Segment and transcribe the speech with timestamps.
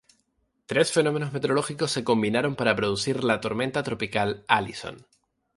[0.65, 5.05] Tres fenómenos meteorológicos se combinaron para producir la tormenta tropical Allison.